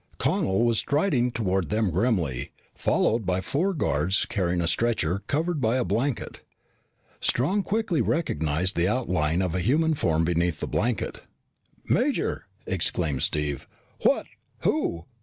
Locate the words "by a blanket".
5.61-6.41